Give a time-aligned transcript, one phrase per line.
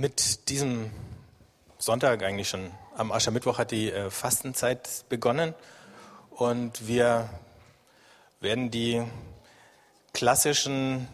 [0.00, 0.90] Mit diesem
[1.76, 5.52] Sonntag eigentlich schon am Aschermittwoch hat die äh, Fastenzeit begonnen
[6.30, 7.28] und wir
[8.40, 9.02] werden die
[10.14, 11.06] klassischen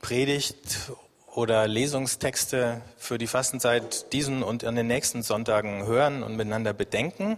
[0.00, 0.90] Predigt-
[1.34, 7.36] oder Lesungstexte für die Fastenzeit diesen und an den nächsten Sonntagen hören und miteinander bedenken.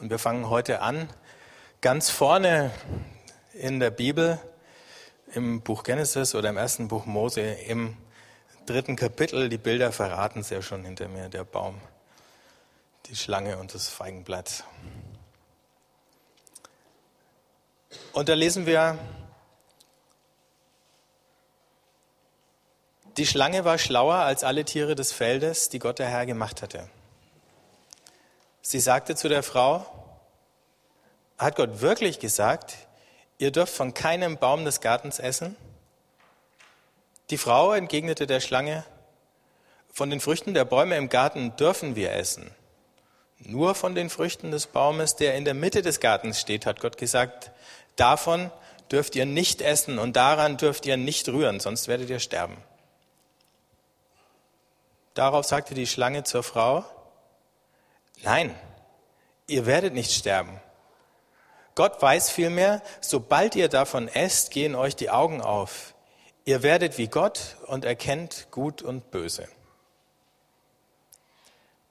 [0.00, 1.08] Und wir fangen heute an
[1.80, 2.72] ganz vorne
[3.52, 4.40] in der Bibel
[5.34, 7.96] im Buch Genesis oder im ersten Buch Mose im
[8.66, 9.48] dritten Kapitel.
[9.48, 11.80] Die Bilder verraten es ja schon hinter mir, der Baum,
[13.06, 14.64] die Schlange und das Feigenblatt.
[18.12, 18.98] Und da lesen wir,
[23.16, 26.88] die Schlange war schlauer als alle Tiere des Feldes, die Gott der Herr gemacht hatte.
[28.62, 29.86] Sie sagte zu der Frau,
[31.36, 32.76] hat Gott wirklich gesagt,
[33.38, 35.56] ihr dürft von keinem Baum des Gartens essen?
[37.30, 38.84] Die Frau entgegnete der Schlange,
[39.92, 42.50] von den Früchten der Bäume im Garten dürfen wir essen.
[43.38, 46.96] Nur von den Früchten des Baumes, der in der Mitte des Gartens steht, hat Gott
[46.96, 47.50] gesagt,
[47.96, 48.50] davon
[48.90, 52.56] dürft ihr nicht essen und daran dürft ihr nicht rühren, sonst werdet ihr sterben.
[55.14, 56.84] Darauf sagte die Schlange zur Frau,
[58.22, 58.54] nein,
[59.46, 60.60] ihr werdet nicht sterben.
[61.74, 65.94] Gott weiß vielmehr, sobald ihr davon esst, gehen euch die Augen auf.
[66.44, 69.48] Ihr werdet wie Gott und erkennt Gut und Böse.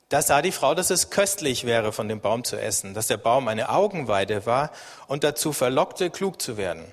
[0.09, 3.15] Da sah die Frau, dass es köstlich wäre, von dem Baum zu essen, dass der
[3.15, 4.71] Baum eine Augenweide war
[5.07, 6.91] und dazu verlockte, klug zu werden.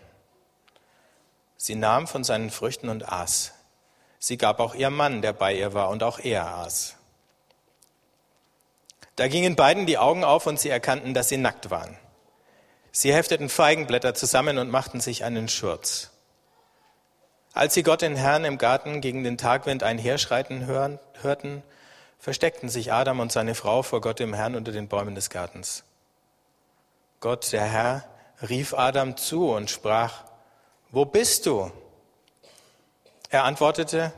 [1.57, 3.55] Sie nahm von seinen Früchten und aß.
[4.21, 6.95] Sie gab auch ihr Mann, der bei ihr war, und auch er aß.
[9.17, 11.99] Da gingen beiden die Augen auf und sie erkannten, dass sie nackt waren.
[12.93, 16.13] Sie hefteten Feigenblätter zusammen und machten sich einen Schurz.
[17.59, 21.65] Als sie Gott den Herrn im Garten gegen den Tagwind einherschreiten hörten,
[22.21, 25.83] versteckten sich Adam und seine Frau vor Gott dem Herrn unter den Bäumen des Gartens.
[27.19, 28.05] Gott, der Herr,
[28.49, 30.23] rief Adam zu und sprach,
[30.93, 31.73] Wo bist du?
[33.29, 34.13] Er antwortete,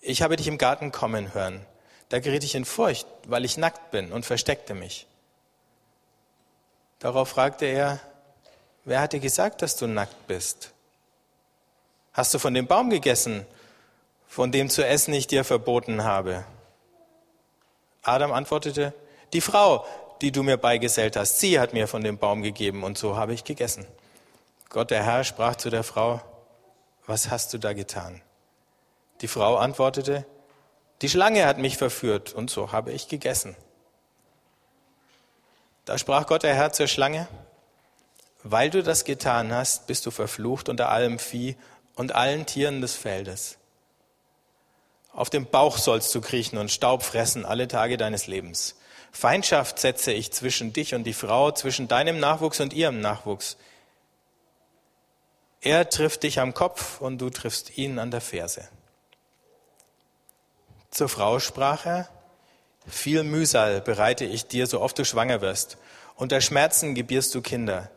[0.00, 1.64] Ich habe dich im Garten kommen hören.
[2.08, 5.06] Da geriet ich in Furcht, weil ich nackt bin und versteckte mich.
[6.98, 8.00] Darauf fragte er,
[8.84, 10.72] Wer hat dir gesagt, dass du nackt bist?
[12.12, 13.46] Hast du von dem Baum gegessen,
[14.28, 16.44] von dem zu essen ich dir verboten habe?
[18.02, 18.92] Adam antwortete,
[19.32, 19.86] die Frau,
[20.20, 23.32] die du mir beigesellt hast, sie hat mir von dem Baum gegeben und so habe
[23.32, 23.86] ich gegessen.
[24.68, 26.20] Gott der Herr sprach zu der Frau,
[27.06, 28.20] was hast du da getan?
[29.20, 30.26] Die Frau antwortete,
[31.00, 33.56] die Schlange hat mich verführt und so habe ich gegessen.
[35.84, 37.26] Da sprach Gott der Herr zur Schlange,
[38.44, 41.56] weil du das getan hast, bist du verflucht unter allem Vieh
[41.94, 43.58] und allen Tieren des Feldes.
[45.12, 48.76] Auf dem Bauch sollst du kriechen und Staub fressen alle Tage deines Lebens.
[49.10, 53.58] Feindschaft setze ich zwischen dich und die Frau, zwischen deinem Nachwuchs und ihrem Nachwuchs.
[55.60, 58.66] Er trifft dich am Kopf und du triffst ihn an der Ferse.
[60.90, 62.08] Zur Frau sprach er,
[62.86, 65.76] viel Mühsal bereite ich dir, so oft du schwanger wirst.
[66.16, 67.90] Unter Schmerzen gebierst du Kinder.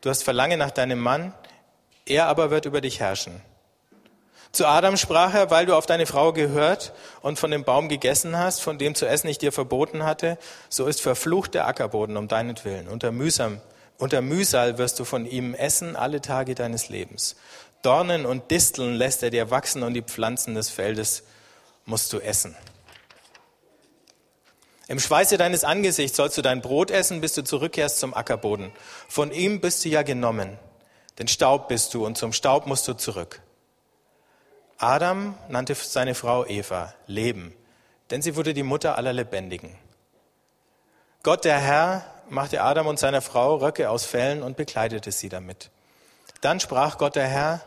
[0.00, 1.32] Du hast Verlangen nach deinem Mann,
[2.06, 3.42] er aber wird über dich herrschen.
[4.52, 8.38] Zu Adam sprach er, weil du auf deine Frau gehört und von dem Baum gegessen
[8.38, 10.38] hast, von dem zu essen ich dir verboten hatte,
[10.70, 12.88] so ist verflucht der Ackerboden um deinetwillen.
[12.88, 13.60] Unter, Mühsam,
[13.98, 17.36] unter Mühsal wirst du von ihm essen alle Tage deines Lebens.
[17.82, 21.24] Dornen und Disteln lässt er dir wachsen und die Pflanzen des Feldes
[21.84, 22.56] musst du essen.
[24.88, 28.70] Im Schweiße deines Angesichts sollst du dein Brot essen, bis du zurückkehrst zum Ackerboden.
[29.08, 30.58] Von ihm bist du ja genommen.
[31.18, 33.40] Denn Staub bist du und zum Staub musst du zurück.
[34.78, 37.54] Adam nannte seine Frau Eva Leben,
[38.10, 39.76] denn sie wurde die Mutter aller Lebendigen.
[41.22, 45.70] Gott der Herr machte Adam und seiner Frau Röcke aus Fellen und bekleidete sie damit.
[46.42, 47.62] Dann sprach Gott der Herr,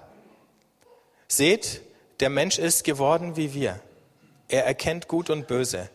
[1.28, 1.82] seht,
[2.20, 3.80] der Mensch ist geworden wie wir.
[4.48, 5.90] Er erkennt Gut und Böse.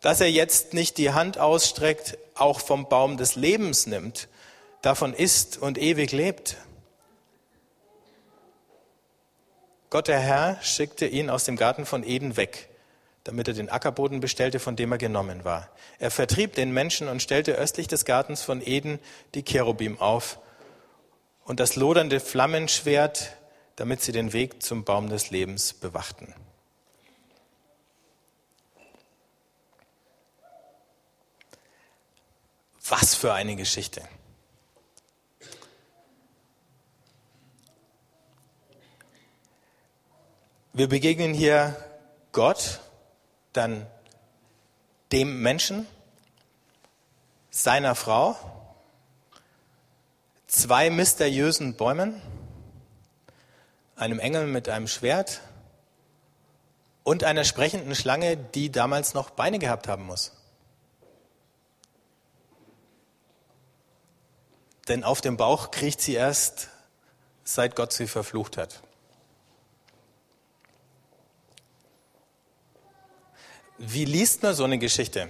[0.00, 4.28] Dass er jetzt nicht die Hand ausstreckt, auch vom Baum des Lebens nimmt
[4.86, 6.58] davon isst und ewig lebt.
[9.90, 12.68] Gott der Herr schickte ihn aus dem Garten von Eden weg,
[13.24, 15.70] damit er den Ackerboden bestellte, von dem er genommen war.
[15.98, 19.00] Er vertrieb den Menschen und stellte östlich des Gartens von Eden
[19.34, 20.38] die Cherubim auf
[21.44, 23.36] und das lodernde Flammenschwert,
[23.74, 26.32] damit sie den Weg zum Baum des Lebens bewachten.
[32.88, 34.02] Was für eine Geschichte.
[40.76, 41.74] Wir begegnen hier
[42.32, 42.80] Gott,
[43.54, 43.86] dann
[45.10, 45.86] dem Menschen,
[47.48, 48.36] seiner Frau,
[50.46, 52.20] zwei mysteriösen Bäumen,
[53.96, 55.40] einem Engel mit einem Schwert
[57.04, 60.32] und einer sprechenden Schlange, die damals noch Beine gehabt haben muss.
[64.88, 66.68] Denn auf dem Bauch kriecht sie erst,
[67.44, 68.82] seit Gott sie verflucht hat.
[73.78, 75.28] Wie liest man so eine Geschichte?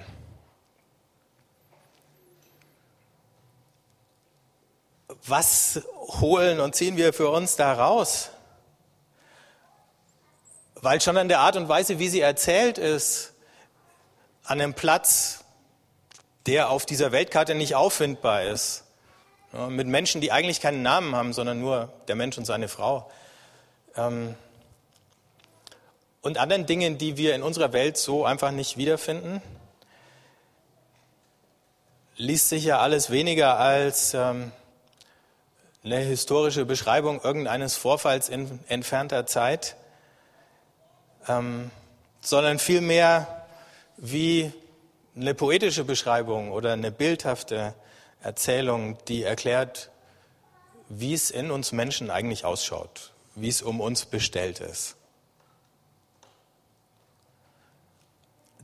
[5.27, 5.83] Was
[6.21, 8.31] holen und ziehen wir für uns da raus?
[10.77, 13.33] Weil schon an der Art und Weise, wie sie erzählt ist,
[14.45, 15.45] an einem Platz,
[16.47, 18.85] der auf dieser Weltkarte nicht auffindbar ist,
[19.69, 23.11] mit Menschen, die eigentlich keinen Namen haben, sondern nur der Mensch und seine Frau.
[23.97, 24.37] Ähm,
[26.27, 29.41] und anderen Dingen, die wir in unserer Welt so einfach nicht wiederfinden,
[32.17, 34.51] liest sich ja alles weniger als ähm,
[35.85, 39.77] eine historische Beschreibung irgendeines Vorfalls in entfernter Zeit,
[41.29, 41.71] ähm,
[42.21, 43.47] sondern vielmehr
[43.97, 44.53] wie
[45.15, 47.73] eine poetische Beschreibung oder eine bildhafte
[48.21, 49.91] Erzählung, die erklärt,
[50.89, 54.97] wie es in uns Menschen eigentlich ausschaut, wie es um uns bestellt ist.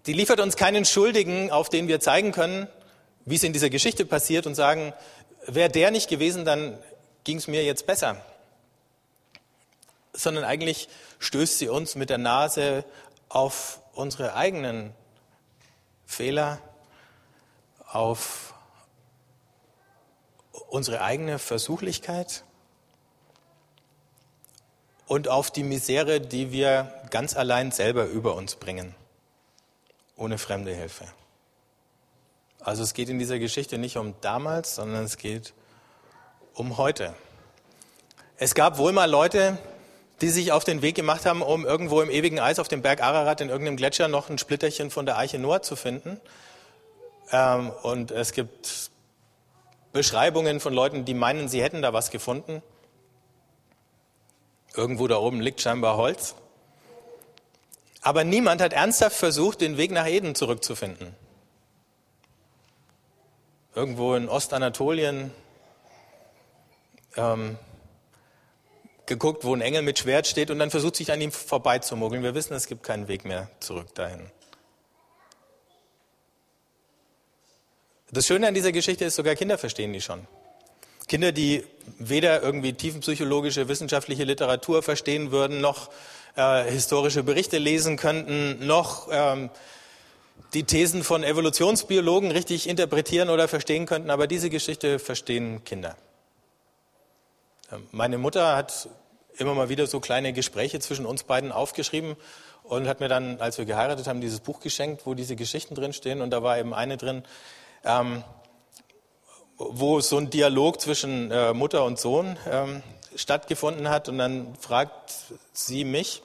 [0.07, 2.67] Die liefert uns keinen Schuldigen, auf den wir zeigen können,
[3.25, 4.93] wie es in dieser Geschichte passiert und sagen,
[5.47, 6.77] wäre der nicht gewesen, dann
[7.23, 8.21] ging es mir jetzt besser.
[10.13, 10.89] Sondern eigentlich
[11.21, 12.85] stößt sie uns mit der Nase
[13.29, 14.93] auf unsere eigenen
[16.05, 16.59] Fehler,
[17.87, 18.55] auf
[20.69, 22.43] unsere eigene Versuchlichkeit
[25.07, 28.97] und auf die Misere, die wir ganz allein selber über uns bringen
[30.23, 31.05] ohne fremde Hilfe.
[32.61, 35.53] Also es geht in dieser Geschichte nicht um damals, sondern es geht
[36.55, 37.15] um heute.
[38.37, 39.59] Es gab wohl mal Leute,
[40.21, 43.03] die sich auf den Weg gemacht haben, um irgendwo im ewigen Eis auf dem Berg
[43.03, 46.21] Ararat in irgendeinem Gletscher noch ein Splitterchen von der Eiche Noah zu finden.
[47.33, 48.93] Ähm, und es gibt
[49.93, 52.63] Beschreibungen von Leuten, die meinen, sie hätten da was gefunden.
[54.75, 56.37] Irgendwo da oben liegt scheinbar Holz.
[58.03, 61.15] Aber niemand hat ernsthaft versucht, den Weg nach Eden zurückzufinden.
[63.75, 65.31] Irgendwo in Ostanatolien
[67.17, 67.57] ähm,
[69.07, 72.23] geguckt, wo ein Engel mit Schwert steht und dann versucht sich an ihm vorbeizumuggeln.
[72.23, 74.31] Wir wissen, es gibt keinen Weg mehr zurück dahin.
[78.11, 80.27] Das Schöne an dieser Geschichte ist, sogar Kinder verstehen die schon.
[81.09, 81.65] Kinder, die
[81.99, 85.91] weder irgendwie tiefenpsychologische, wissenschaftliche Literatur verstehen würden, noch
[86.37, 89.51] äh, historische Berichte lesen könnten, noch ähm,
[90.55, 95.97] die Thesen von Evolutionsbiologen richtig interpretieren oder verstehen könnten, aber diese Geschichte verstehen Kinder.
[97.71, 98.89] Ähm, meine Mutter hat
[99.37, 102.17] immer mal wieder so kleine Gespräche zwischen uns beiden aufgeschrieben
[102.63, 106.21] und hat mir dann, als wir geheiratet haben, dieses Buch geschenkt, wo diese Geschichten drinstehen.
[106.21, 107.25] Und da war eben eine drin,
[107.85, 108.23] ähm,
[109.57, 112.83] wo so ein Dialog zwischen äh, Mutter und Sohn ähm,
[113.17, 114.09] stattgefunden hat.
[114.09, 115.13] Und dann fragt
[115.53, 116.23] sie mich,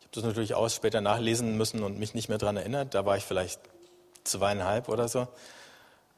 [0.00, 3.06] ich habe das natürlich auch später nachlesen müssen und mich nicht mehr daran erinnert, da
[3.06, 3.60] war ich vielleicht
[4.24, 5.28] zweieinhalb oder so.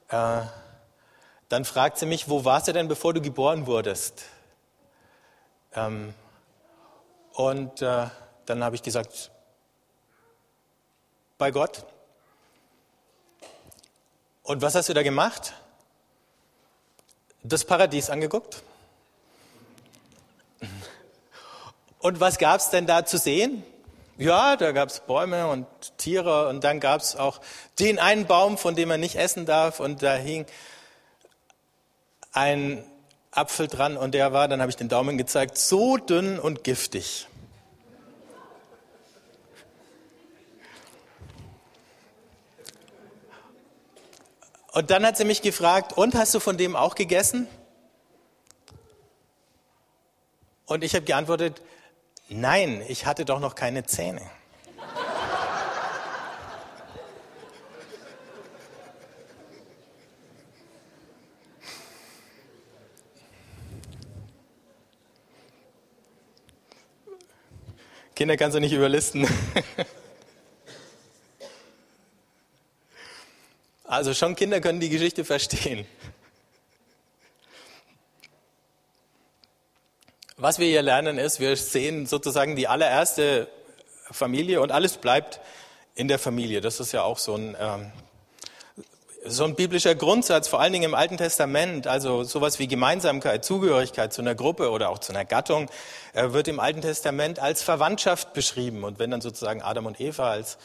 [0.08, 0.42] Äh,
[1.48, 4.24] dann fragt sie mich, wo warst du denn, bevor du geboren wurdest?
[5.74, 6.14] Ähm,
[7.32, 8.06] und äh,
[8.46, 9.30] dann habe ich gesagt,
[11.38, 11.84] bei Gott.
[14.42, 15.54] Und was hast du da gemacht?
[17.42, 18.62] Das Paradies angeguckt.
[22.04, 23.62] Und was gab es denn da zu sehen?
[24.18, 27.40] Ja, da gab es Bäume und Tiere und dann gab es auch
[27.78, 30.44] den einen Baum, von dem man nicht essen darf und da hing
[32.32, 32.84] ein
[33.30, 37.26] Apfel dran und der war, dann habe ich den Daumen gezeigt, so dünn und giftig.
[44.72, 47.48] Und dann hat sie mich gefragt, und hast du von dem auch gegessen?
[50.66, 51.62] Und ich habe geantwortet,
[52.28, 54.22] nein, ich hatte doch noch keine Zähne.
[68.14, 69.26] Kinder kannst du nicht überlisten.
[73.86, 75.86] Also schon Kinder können die Geschichte verstehen.
[80.44, 83.48] Was wir hier lernen ist, wir sehen sozusagen die allererste
[84.10, 85.40] Familie und alles bleibt
[85.94, 86.60] in der Familie.
[86.60, 87.90] Das ist ja auch so ein, ähm,
[89.24, 91.86] so ein biblischer Grundsatz, vor allen Dingen im Alten Testament.
[91.86, 95.70] Also sowas wie Gemeinsamkeit, Zugehörigkeit zu einer Gruppe oder auch zu einer Gattung
[96.12, 98.84] äh, wird im Alten Testament als Verwandtschaft beschrieben.
[98.84, 100.58] Und wenn dann sozusagen Adam und Eva als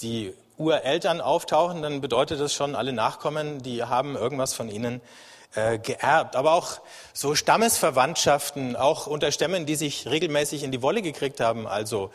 [0.00, 5.00] die Ureltern auftauchen, dann bedeutet das schon, alle Nachkommen, die haben irgendwas von ihnen
[5.54, 6.36] äh, geerbt.
[6.36, 6.80] Aber auch
[7.12, 11.66] so Stammesverwandtschaften, auch unter Stämmen, die sich regelmäßig in die Wolle gekriegt haben.
[11.66, 12.10] Also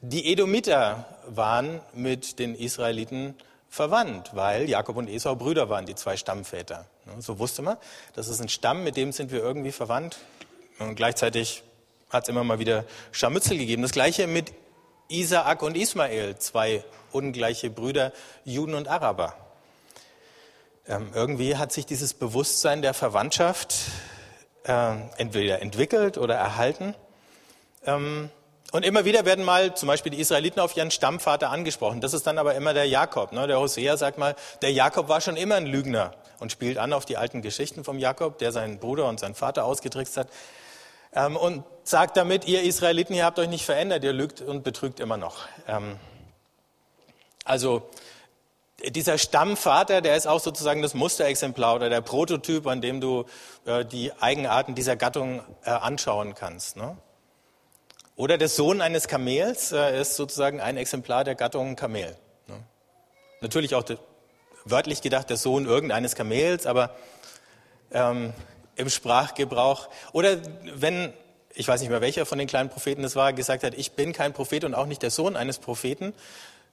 [0.00, 3.34] die Edomiter waren mit den Israeliten
[3.68, 6.86] verwandt, weil Jakob und Esau Brüder waren, die zwei Stammväter.
[7.18, 7.76] So wusste man,
[8.14, 10.18] das ist ein Stamm, mit dem sind wir irgendwie verwandt.
[10.78, 11.62] Und gleichzeitig
[12.08, 13.82] hat es immer mal wieder Scharmützel gegeben.
[13.82, 14.52] Das gleiche mit
[15.08, 18.12] Isaak und Ismael, zwei ungleiche Brüder,
[18.44, 19.34] Juden und Araber.
[20.86, 23.74] Ähm, irgendwie hat sich dieses Bewusstsein der Verwandtschaft
[24.64, 26.94] äh, entweder entwickelt oder erhalten.
[27.84, 28.30] Ähm,
[28.72, 32.00] und immer wieder werden mal zum Beispiel die Israeliten auf ihren Stammvater angesprochen.
[32.00, 33.32] Das ist dann aber immer der Jakob.
[33.32, 33.46] Ne?
[33.46, 37.04] Der Hosea sagt mal, der Jakob war schon immer ein Lügner und spielt an auf
[37.04, 40.28] die alten Geschichten vom Jakob, der seinen Bruder und seinen Vater ausgetrickst hat.
[41.12, 45.00] Ähm, und sagt damit, ihr Israeliten, ihr habt euch nicht verändert, ihr lügt und betrügt
[45.00, 45.48] immer noch.
[45.66, 45.96] Ähm,
[47.44, 47.88] also
[48.88, 53.24] dieser Stammvater, der ist auch sozusagen das Musterexemplar oder der Prototyp, an dem du
[53.66, 56.76] äh, die Eigenarten dieser Gattung äh, anschauen kannst.
[56.76, 56.96] Ne?
[58.16, 62.16] Oder der Sohn eines Kamels äh, ist sozusagen ein Exemplar der Gattung Kamel.
[62.46, 62.62] Ne?
[63.40, 63.84] Natürlich auch
[64.64, 66.94] wörtlich gedacht der Sohn irgendeines Kamels, aber
[67.92, 68.32] ähm,
[68.76, 69.88] im Sprachgebrauch.
[70.12, 70.38] Oder
[70.74, 71.12] wenn,
[71.54, 74.12] ich weiß nicht mehr welcher von den kleinen Propheten es war, gesagt hat, ich bin
[74.12, 76.14] kein Prophet und auch nicht der Sohn eines Propheten,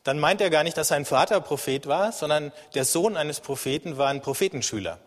[0.08, 3.98] dann meint er gar nicht, dass sein Vater Prophet war, sondern der Sohn eines Propheten
[3.98, 5.00] war ein Prophetenschüler.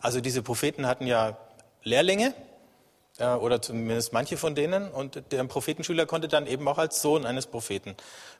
[0.00, 1.38] Also diese Propheten hatten ja
[1.82, 2.34] Lehrlinge,
[3.20, 4.90] oder zumindest manche von denen.
[4.90, 7.94] Und der Prophetenschüler konnte dann eben auch als Sohn eines Propheten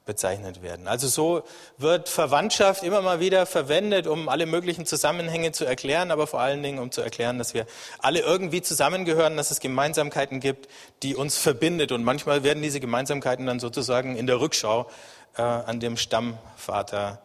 [0.05, 0.89] bezeichnet werden.
[0.89, 1.45] Also so
[1.79, 6.63] wird Verwandtschaft immer mal wieder verwendet, um alle möglichen Zusammenhänge zu erklären, aber vor allen
[6.63, 7.67] Dingen, um zu erklären, dass wir
[8.01, 10.69] alle irgendwie zusammengehören, dass es Gemeinsamkeiten gibt,
[11.03, 11.93] die uns verbindet.
[11.93, 14.91] Und manchmal werden diese Gemeinsamkeiten dann sozusagen in der Rückschau
[15.37, 17.23] äh, an dem Stammvater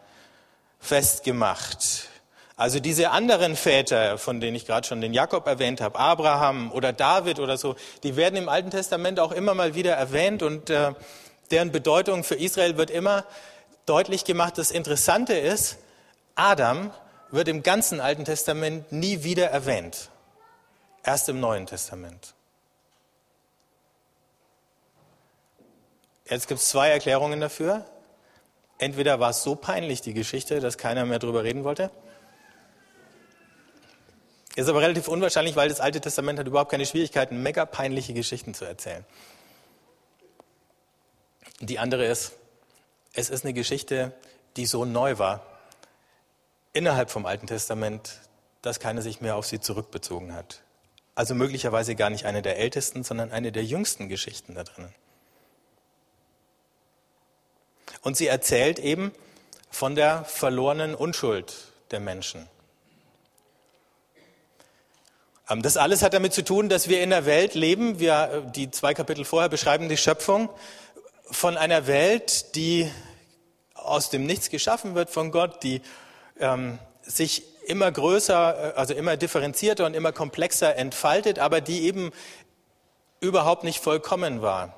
[0.80, 2.10] festgemacht.
[2.60, 6.92] Also diese anderen Väter, von denen ich gerade schon den Jakob erwähnt habe, Abraham oder
[6.92, 10.92] David oder so, die werden im Alten Testament auch immer mal wieder erwähnt und äh,
[11.52, 13.24] deren Bedeutung für Israel wird immer
[13.86, 14.58] deutlich gemacht.
[14.58, 15.78] Das Interessante ist,
[16.36, 16.92] Adam
[17.32, 20.10] wird im ganzen Alten Testament nie wieder erwähnt.
[21.06, 22.34] Erst im Neuen Testament.
[26.30, 27.86] Jetzt gibt es zwei Erklärungen dafür.
[28.80, 31.90] Entweder war es so peinlich, die Geschichte, dass keiner mehr darüber reden wollte.
[34.56, 38.54] Ist aber relativ unwahrscheinlich, weil das Alte Testament hat überhaupt keine Schwierigkeiten, mega peinliche Geschichten
[38.54, 39.06] zu erzählen.
[41.60, 42.34] Die andere ist,
[43.14, 44.14] es ist eine Geschichte,
[44.56, 45.46] die so neu war,
[46.74, 48.20] innerhalb vom Alten Testament,
[48.62, 50.62] dass keiner sich mehr auf sie zurückbezogen hat.
[51.16, 54.94] Also möglicherweise gar nicht eine der ältesten, sondern eine der jüngsten Geschichten da drinnen.
[58.02, 59.12] Und sie erzählt eben
[59.70, 62.48] von der verlorenen Unschuld der Menschen.
[65.50, 68.52] Ähm, das alles hat damit zu tun, dass wir in einer Welt leben, wir, äh,
[68.52, 70.50] die zwei Kapitel vorher beschreiben die Schöpfung,
[71.32, 72.90] von einer Welt, die
[73.74, 75.82] aus dem Nichts geschaffen wird von Gott, die
[76.40, 82.12] ähm, sich immer größer, äh, also immer differenzierter und immer komplexer entfaltet, aber die eben
[83.20, 84.74] überhaupt nicht vollkommen war,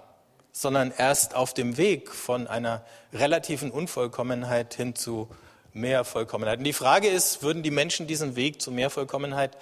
[0.52, 5.30] sondern erst auf dem Weg von einer relativen Unvollkommenheit hin zu
[5.74, 6.60] mehr Vollkommenheit.
[6.60, 9.58] Und die Frage ist, würden die Menschen diesen Weg zu mehr Vollkommenheit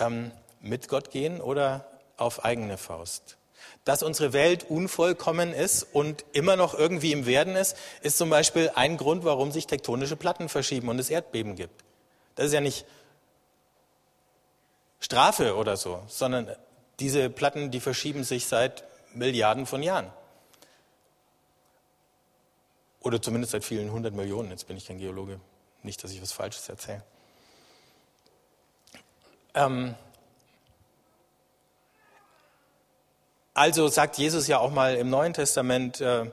[0.00, 0.32] ähm,
[0.64, 3.36] mit Gott gehen oder auf eigene Faust.
[3.84, 8.70] Dass unsere Welt unvollkommen ist und immer noch irgendwie im Werden ist, ist zum Beispiel
[8.74, 11.84] ein Grund, warum sich tektonische Platten verschieben und es Erdbeben gibt.
[12.34, 12.86] Das ist ja nicht
[15.00, 16.54] Strafe oder so, sondern
[16.98, 20.10] diese Platten, die verschieben sich seit Milliarden von Jahren.
[23.00, 24.50] Oder zumindest seit vielen hundert Millionen.
[24.50, 25.38] Jetzt bin ich kein Geologe.
[25.82, 27.02] Nicht, dass ich was Falsches erzähle.
[29.54, 29.94] Ähm,
[33.54, 36.30] Also sagt Jesus ja auch mal im Neuen Testament, äh,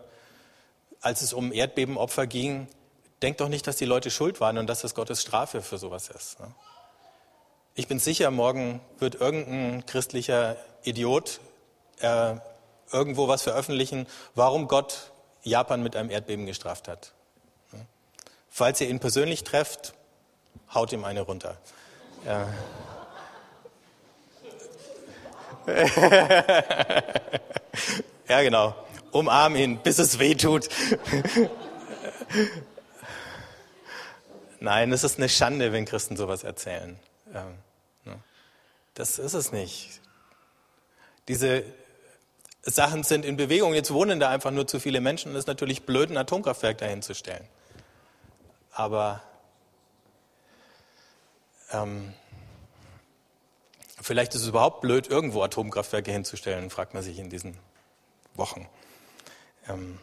[1.01, 2.67] als es um Erdbebenopfer ging,
[3.21, 6.09] denkt doch nicht, dass die Leute schuld waren und dass das Gottes Strafe für sowas
[6.09, 6.39] ist.
[6.39, 6.47] Ne?
[7.75, 11.39] Ich bin sicher, morgen wird irgendein christlicher Idiot
[11.99, 12.35] äh,
[12.91, 15.11] irgendwo was veröffentlichen, warum Gott
[15.43, 17.13] Japan mit einem Erdbeben gestraft hat.
[17.71, 17.85] Ne?
[18.49, 19.93] Falls ihr ihn persönlich trefft,
[20.73, 21.57] haut ihm eine runter.
[22.25, 22.47] Ja.
[28.27, 28.75] ja, genau.
[29.11, 30.67] Umarm ihn, bis es weh tut.
[34.59, 36.99] Nein, es ist eine Schande, wenn Christen sowas erzählen.
[37.33, 37.57] Ähm,
[38.05, 38.19] ne?
[38.93, 39.99] Das ist es nicht.
[41.27, 41.63] Diese
[42.61, 43.73] Sachen sind in Bewegung.
[43.73, 46.77] Jetzt wohnen da einfach nur zu viele Menschen und es ist natürlich blöd, ein Atomkraftwerk
[46.77, 47.47] dahinzustellen.
[48.71, 49.23] Aber
[51.71, 52.13] ähm,
[54.01, 57.57] vielleicht ist es überhaupt blöd, irgendwo Atomkraftwerke hinzustellen, fragt man sich in diesen
[58.35, 58.67] Wochen.
[59.69, 59.99] Ähm,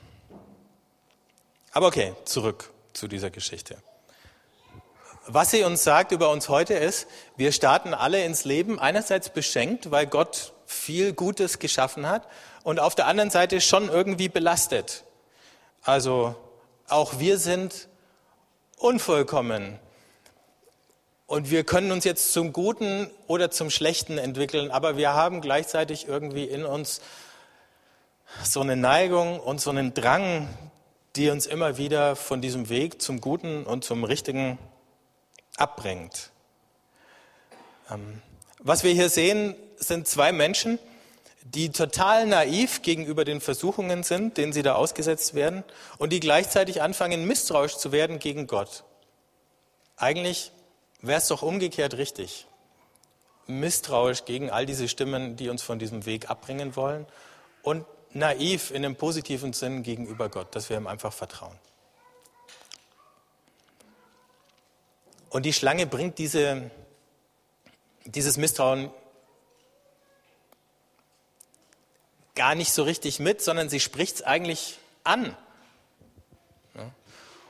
[1.73, 3.77] aber okay, zurück zu dieser Geschichte.
[5.27, 9.91] Was sie uns sagt über uns heute ist, wir starten alle ins Leben einerseits beschenkt,
[9.91, 12.27] weil Gott viel Gutes geschaffen hat
[12.63, 15.05] und auf der anderen Seite schon irgendwie belastet.
[15.83, 16.35] Also
[16.89, 17.89] auch wir sind
[18.79, 19.79] unvollkommen.
[21.29, 26.09] Und wir können uns jetzt zum Guten oder zum Schlechten entwickeln, aber wir haben gleichzeitig
[26.09, 27.03] irgendwie in uns
[28.43, 30.49] so eine Neigung und so einen Drang,
[31.17, 34.59] die uns immer wieder von diesem Weg zum Guten und zum Richtigen
[35.59, 36.31] abbringt.
[37.91, 38.23] Ähm,
[38.61, 40.79] was wir hier sehen, sind zwei Menschen,
[41.43, 45.63] die total naiv gegenüber den Versuchungen sind, denen sie da ausgesetzt werden,
[45.99, 48.85] und die gleichzeitig anfangen, misstrauisch zu werden gegen Gott.
[49.99, 50.53] Eigentlich
[51.01, 52.47] wäre es doch umgekehrt richtig.
[53.47, 57.07] Misstrauisch gegen all diese Stimmen, die uns von diesem Weg abbringen wollen,
[57.63, 61.59] und naiv in dem positiven Sinn gegenüber Gott, dass wir ihm einfach vertrauen.
[65.31, 66.71] Und die Schlange bringt diese,
[68.05, 68.91] dieses Misstrauen
[72.35, 75.37] gar nicht so richtig mit, sondern sie spricht es eigentlich an.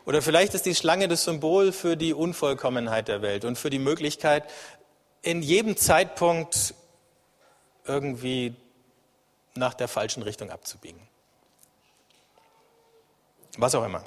[0.09, 3.79] Oder vielleicht ist die Schlange das Symbol für die Unvollkommenheit der Welt und für die
[3.79, 4.49] Möglichkeit,
[5.21, 6.73] in jedem Zeitpunkt
[7.85, 8.57] irgendwie
[9.55, 10.99] nach der falschen Richtung abzubiegen.
[13.59, 14.03] Was auch immer.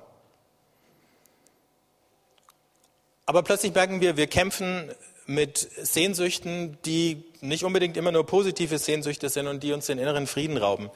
[3.27, 4.91] Aber plötzlich merken wir, wir kämpfen
[5.27, 10.25] mit Sehnsüchten, die nicht unbedingt immer nur positive Sehnsüchte sind und die uns den inneren
[10.25, 10.89] Frieden rauben.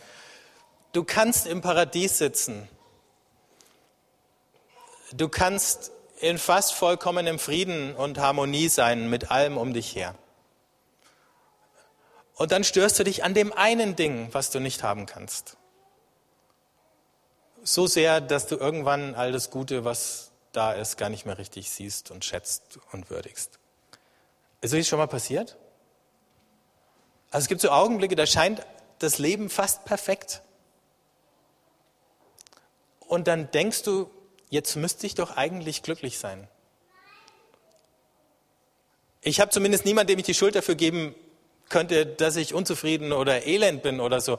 [0.93, 2.67] Du kannst im Paradies sitzen.
[5.11, 10.15] Du kannst in fast vollkommenem Frieden und Harmonie sein mit allem um dich her.
[12.35, 15.57] Und dann störst du dich an dem einen Ding, was du nicht haben kannst.
[17.63, 21.69] So sehr, dass du irgendwann all das Gute, was da ist, gar nicht mehr richtig
[21.69, 23.59] siehst und schätzt und würdigst.
[24.61, 25.57] Ist das schon mal passiert?
[27.31, 28.65] Also es gibt so Augenblicke, da scheint
[28.99, 30.41] das Leben fast perfekt.
[32.99, 34.09] Und dann denkst du,
[34.49, 36.47] jetzt müsste ich doch eigentlich glücklich sein.
[39.21, 41.15] Ich habe zumindest niemanden, dem ich die Schuld dafür geben
[41.69, 44.37] könnte, dass ich unzufrieden oder elend bin oder so.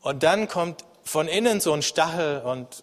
[0.00, 2.82] Und dann kommt von innen so ein Stachel und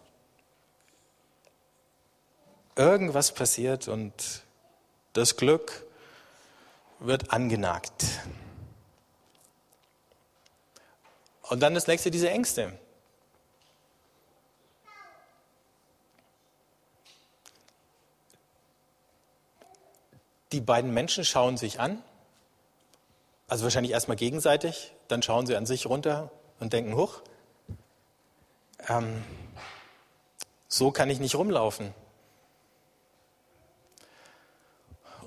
[2.75, 4.43] irgendwas passiert und
[5.13, 5.85] das Glück
[6.99, 8.05] wird angenagt.
[11.43, 12.77] Und dann das nächste, diese Ängste.
[20.55, 22.01] Die beiden Menschen schauen sich an,
[23.49, 27.21] also wahrscheinlich erstmal gegenseitig, dann schauen sie an sich runter und denken, hoch,
[28.87, 29.21] ähm,
[30.69, 31.93] so kann ich nicht rumlaufen.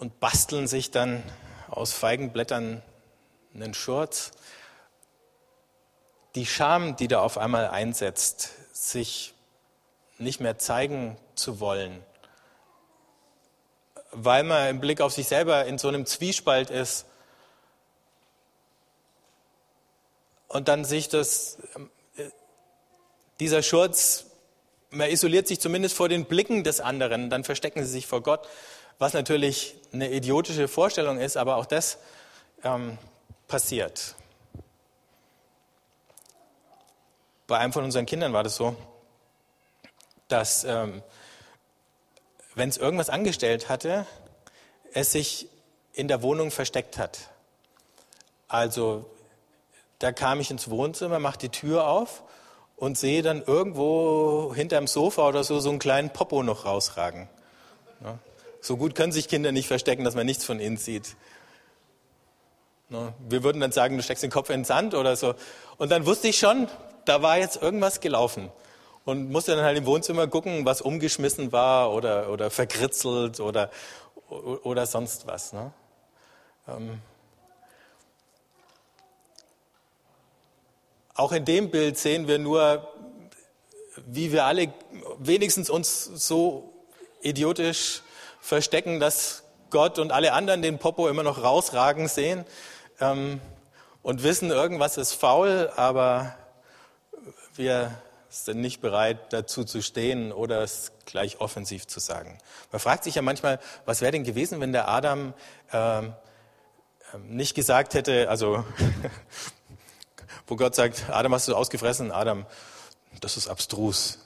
[0.00, 1.22] Und basteln sich dann
[1.68, 2.80] aus Feigenblättern
[3.54, 4.30] einen Schurz.
[6.36, 9.34] Die Scham, die da auf einmal einsetzt, sich
[10.16, 12.02] nicht mehr zeigen zu wollen,
[14.12, 17.06] weil man im Blick auf sich selber in so einem Zwiespalt ist
[20.48, 21.58] und dann sich das,
[23.40, 24.26] dieser Schurz,
[24.90, 28.48] man isoliert sich zumindest vor den Blicken des anderen, dann verstecken sie sich vor Gott
[28.98, 31.98] was natürlich eine idiotische Vorstellung ist, aber auch das
[32.64, 32.98] ähm,
[33.46, 34.16] passiert.
[37.46, 38.76] Bei einem von unseren Kindern war das so,
[40.26, 41.02] dass ähm,
[42.58, 44.06] wenn es irgendwas angestellt hatte,
[44.92, 45.48] es sich
[45.92, 47.18] in der Wohnung versteckt hat.
[48.48, 49.04] Also
[49.98, 52.22] da kam ich ins Wohnzimmer, mache die Tür auf
[52.76, 57.28] und sehe dann irgendwo hinterm Sofa oder so so einen kleinen Popo noch rausragen.
[58.02, 58.18] Ja.
[58.60, 61.16] So gut können sich Kinder nicht verstecken, dass man nichts von ihnen sieht.
[62.88, 63.12] Ne?
[63.28, 65.34] Wir würden dann sagen, du steckst den Kopf in den Sand oder so.
[65.76, 66.68] Und dann wusste ich schon,
[67.04, 68.50] da war jetzt irgendwas gelaufen.
[69.08, 73.70] Und musste dann halt im Wohnzimmer gucken, was umgeschmissen war oder, oder verkritzelt oder,
[74.28, 75.54] oder sonst was.
[75.54, 75.72] Ne?
[76.68, 77.00] Ähm.
[81.14, 82.86] auch in dem Bild sehen wir nur,
[84.06, 84.74] wie wir alle
[85.18, 86.70] wenigstens uns so
[87.22, 88.02] idiotisch
[88.42, 92.44] verstecken, dass Gott und alle anderen den Popo immer noch rausragen sehen
[93.00, 93.40] ähm,
[94.02, 96.36] und wissen, irgendwas ist faul, aber
[97.56, 97.90] wir
[98.28, 102.38] sind nicht bereit, dazu zu stehen oder es gleich offensiv zu sagen.
[102.70, 105.34] Man fragt sich ja manchmal, was wäre denn gewesen, wenn der Adam
[105.72, 106.14] ähm,
[107.14, 108.64] ähm nicht gesagt hätte, also
[110.46, 112.46] wo Gott sagt, Adam hast du ausgefressen, Adam,
[113.20, 114.18] das ist abstrus.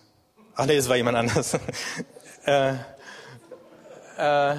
[0.55, 1.55] Ach nee, es war jemand anders.
[2.47, 2.75] äh,
[4.19, 4.57] äh,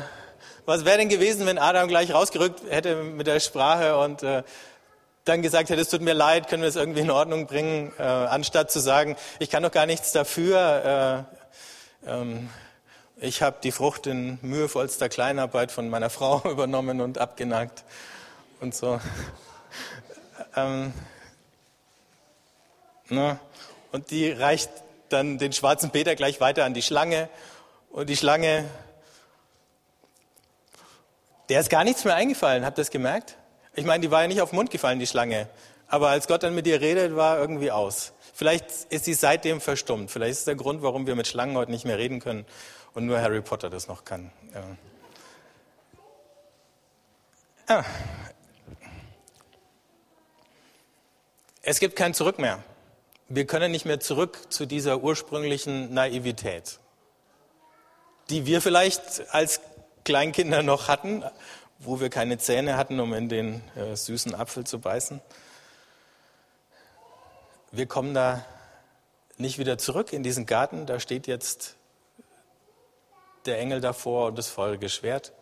[0.65, 4.43] was wäre denn gewesen, wenn Adam gleich rausgerückt hätte mit der Sprache und äh,
[5.25, 8.03] dann gesagt hätte, es tut mir leid, können wir es irgendwie in Ordnung bringen, äh,
[8.03, 11.25] anstatt zu sagen, ich kann doch gar nichts dafür.
[12.05, 12.49] Äh, ähm,
[13.17, 17.83] ich habe die Frucht in mühevollster Kleinarbeit von meiner Frau übernommen und abgenagt
[18.59, 18.99] und so.
[20.55, 20.93] Ähm,
[23.09, 23.39] ne?
[23.91, 24.69] Und die reicht
[25.09, 27.29] dann den schwarzen Peter gleich weiter an die Schlange.
[27.89, 28.65] Und die Schlange,
[31.49, 33.38] der ist gar nichts mehr eingefallen, habt ihr das gemerkt?
[33.75, 35.47] Ich meine, die war ja nicht auf den Mund gefallen, die Schlange.
[35.88, 38.13] Aber als Gott dann mit ihr redet, war irgendwie aus.
[38.33, 40.12] Vielleicht ist sie seitdem verstummt.
[40.12, 42.45] Vielleicht ist der Grund, warum wir mit Schlangen heute nicht mehr reden können
[42.93, 44.31] und nur Harry Potter das noch kann.
[47.67, 47.77] Ja.
[47.77, 47.86] Ah.
[51.62, 52.63] Es gibt kein Zurück mehr.
[53.29, 56.79] Wir können nicht mehr zurück zu dieser ursprünglichen Naivität,
[58.29, 59.62] die wir vielleicht als
[60.03, 61.23] Kleinkinder noch hatten,
[61.84, 65.22] wo wir keine Zähne hatten, um in den äh, süßen Apfel zu beißen.
[67.72, 68.46] Wir kommen da
[69.38, 70.86] nicht wieder zurück in diesen Garten.
[70.86, 71.76] Da steht jetzt
[73.46, 75.34] der Engel davor und das feurige Schwert.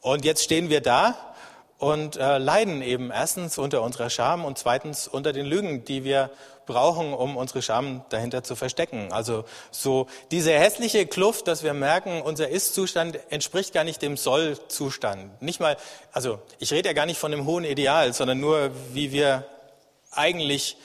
[0.00, 1.34] Und jetzt stehen wir da
[1.76, 6.30] und äh, leiden eben erstens unter unserer Scham und zweitens unter den Lügen, die wir
[6.68, 9.12] brauchen, um unsere Scham dahinter zu verstecken.
[9.12, 15.42] Also so diese hässliche Kluft, dass wir merken, unser Ist-Zustand entspricht gar nicht dem Soll-Zustand.
[15.42, 15.76] Nicht mal,
[16.12, 19.44] also ich rede ja gar nicht von dem hohen Ideal, sondern nur, wie wir
[20.12, 20.76] eigentlich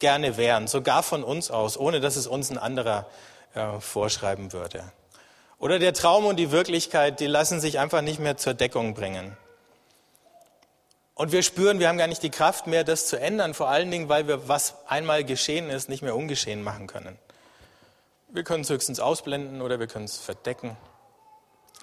[0.00, 3.06] gerne wären, sogar von uns aus, ohne dass es uns ein anderer
[3.54, 4.82] äh, vorschreiben würde.
[5.58, 9.36] Oder der Traum und die Wirklichkeit, die lassen sich einfach nicht mehr zur Deckung bringen.
[11.20, 13.90] Und wir spüren, wir haben gar nicht die Kraft mehr, das zu ändern, vor allen
[13.90, 17.18] Dingen, weil wir, was einmal geschehen ist, nicht mehr ungeschehen machen können.
[18.30, 20.78] Wir können es höchstens ausblenden oder wir können es verdecken.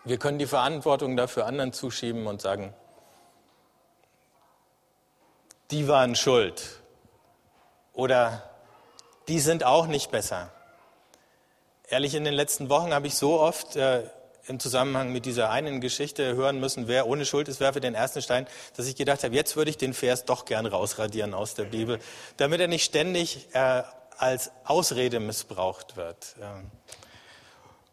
[0.06, 2.73] Wir können die Verantwortung dafür anderen zuschieben und sagen,
[5.69, 6.80] die waren schuld
[7.93, 8.41] oder
[9.28, 10.50] die sind auch nicht besser.
[11.89, 14.10] Ehrlich, in den letzten Wochen habe ich so oft äh,
[14.48, 18.22] im Zusammenhang mit dieser einen Geschichte hören müssen, wer ohne Schuld ist, werfe den ersten
[18.22, 21.66] Stein, dass ich gedacht habe, jetzt würde ich den Vers doch gern rausradieren aus der
[21.66, 22.00] Bibel,
[22.38, 23.84] damit er nicht ständig äh,
[24.18, 26.36] als Ausrede missbraucht wird.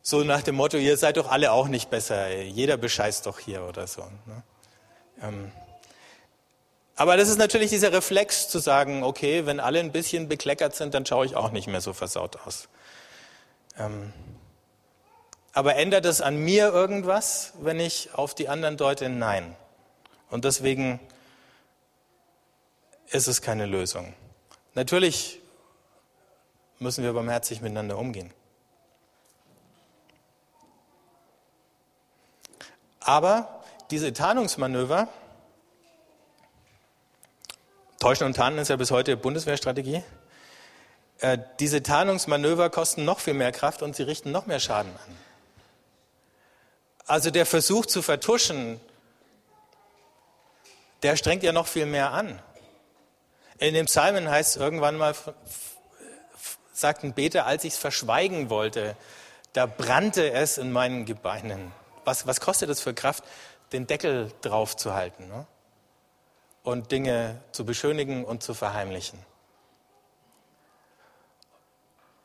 [0.02, 3.62] So nach dem Motto, ihr seid doch alle auch nicht besser, jeder bescheißt doch hier
[3.62, 4.02] oder so.
[4.02, 4.42] Ne?
[5.22, 5.52] Ähm.
[6.96, 10.94] Aber das ist natürlich dieser Reflex zu sagen, okay, wenn alle ein bisschen bekleckert sind,
[10.94, 12.68] dann schaue ich auch nicht mehr so versaut aus.
[13.78, 14.12] Ähm.
[15.54, 19.08] Aber ändert es an mir irgendwas, wenn ich auf die anderen deute?
[19.08, 19.56] Nein.
[20.28, 20.98] Und deswegen
[23.06, 24.14] ist es keine Lösung.
[24.74, 25.40] Natürlich
[26.80, 28.32] müssen wir barmherzig miteinander umgehen.
[32.98, 33.62] Aber
[33.92, 35.06] diese Tarnungsmanöver,
[38.00, 40.02] Täuschen und Tarnen ist ja bis heute Bundeswehrstrategie,
[41.20, 45.16] äh, diese Tarnungsmanöver kosten noch viel mehr Kraft und sie richten noch mehr Schaden an.
[47.06, 48.80] Also der Versuch zu vertuschen,
[51.02, 52.40] der strengt ja noch viel mehr an.
[53.58, 55.14] In dem Psalmen heißt es irgendwann mal,
[56.72, 58.96] sagt ein Beter, als ich es verschweigen wollte,
[59.52, 61.72] da brannte es in meinen Gebeinen.
[62.04, 63.22] Was, was kostet es für Kraft,
[63.72, 65.46] den Deckel drauf zu halten ne?
[66.62, 69.18] und Dinge zu beschönigen und zu verheimlichen?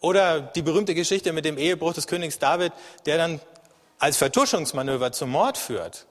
[0.02, 2.72] Oder die berühmte Geschichte mit dem Ehebruch des Königs David,
[3.06, 3.42] der dann
[4.00, 6.08] als Vertuschungsmanöver zum Mord führt.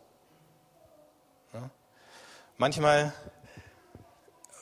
[2.59, 3.13] Manchmal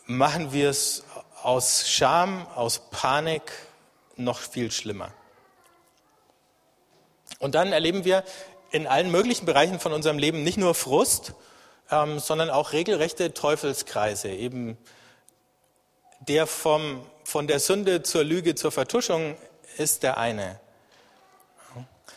[0.06, 1.04] machen wir es
[1.42, 3.52] aus Scham, aus Panik
[4.16, 5.12] noch viel schlimmer.
[7.38, 8.24] Und dann erleben wir
[8.70, 11.34] in allen möglichen Bereichen von unserem Leben nicht nur Frust,
[11.90, 14.28] ähm, sondern auch regelrechte Teufelskreise.
[14.28, 14.78] Eben
[16.20, 19.36] der vom, von der Sünde zur Lüge zur Vertuschung
[19.76, 20.60] ist der eine.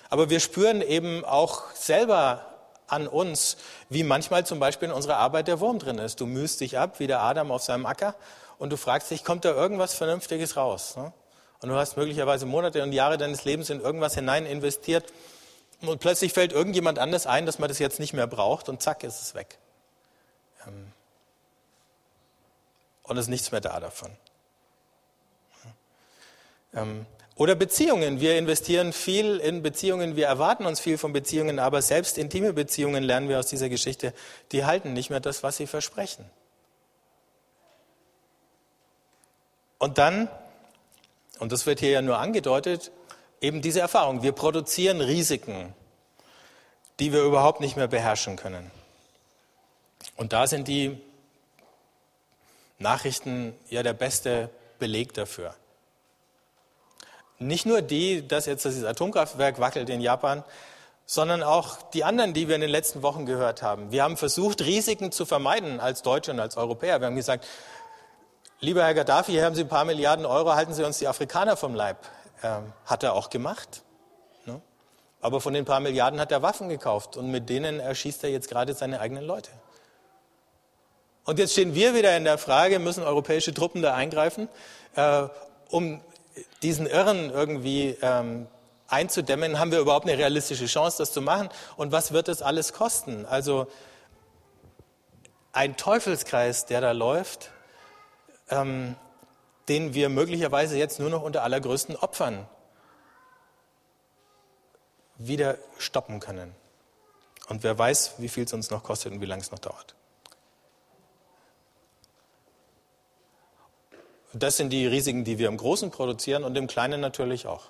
[0.10, 2.46] Aber wir spüren eben auch selber
[2.88, 3.58] an uns,
[3.90, 6.20] wie manchmal zum Beispiel in unserer Arbeit der Wurm drin ist.
[6.20, 8.16] Du mühst dich ab, wie der Adam auf seinem Acker,
[8.58, 10.98] und du fragst dich, kommt da irgendwas Vernünftiges raus?
[10.98, 11.14] Ne?
[11.62, 15.14] Und du hast möglicherweise Monate und Jahre deines Lebens in irgendwas hinein investiert
[15.82, 19.04] und plötzlich fällt irgendjemand anders ein, dass man das jetzt nicht mehr braucht und zack
[19.04, 19.58] ist es weg.
[20.68, 20.92] Ähm,
[23.04, 24.12] und es ist nichts mehr da davon.
[27.40, 28.20] Oder Beziehungen.
[28.20, 33.02] Wir investieren viel in Beziehungen, wir erwarten uns viel von Beziehungen, aber selbst intime Beziehungen
[33.02, 34.14] lernen wir aus dieser Geschichte,
[34.52, 36.30] die halten nicht mehr das, was sie versprechen.
[39.78, 40.28] Und dann,
[41.40, 42.92] und das wird hier ja nur angedeutet,
[43.40, 44.22] eben diese Erfahrung.
[44.22, 45.74] Wir produzieren Risiken,
[47.00, 48.70] die wir überhaupt nicht mehr beherrschen können.
[50.18, 51.02] Und da sind die
[52.80, 55.56] Nachrichten ja der beste Beleg dafür.
[57.40, 60.44] Nicht nur die, dass jetzt das Atomkraftwerk wackelt in Japan,
[61.06, 63.92] sondern auch die anderen, die wir in den letzten Wochen gehört haben.
[63.92, 67.00] Wir haben versucht, Risiken zu vermeiden als Deutsche und als Europäer.
[67.00, 67.48] Wir haben gesagt,
[68.60, 71.58] lieber Herr Gaddafi, hier haben Sie ein paar Milliarden Euro, halten Sie uns die Afrikaner
[71.58, 71.98] vom Leib.
[72.44, 73.82] Ähm, hat er auch gemacht.
[74.46, 74.62] Ne?
[75.22, 78.50] Aber von den paar Milliarden hat er Waffen gekauft und mit denen erschießt er jetzt
[78.50, 79.50] gerade seine eigenen Leute.
[81.26, 84.50] Und jetzt stehen wir wieder in der Frage, müssen europäische Truppen da eingreifen,
[84.96, 85.24] äh,
[85.70, 86.02] um
[86.62, 88.48] diesen Irren irgendwie ähm,
[88.88, 91.50] einzudämmen, haben wir überhaupt eine realistische Chance, das zu machen?
[91.78, 93.26] Und was wird das alles kosten?
[93.26, 93.68] Also
[95.52, 97.52] ein Teufelskreis, der da läuft,
[98.50, 98.96] ähm,
[99.68, 102.48] den wir möglicherweise jetzt nur noch unter allergrößten Opfern
[105.18, 106.56] wieder stoppen können.
[107.48, 109.96] Und wer weiß, wie viel es uns noch kostet und wie lange es noch dauert.
[114.34, 117.64] Das sind die Risiken, die wir im Großen produzieren und im Kleinen natürlich auch.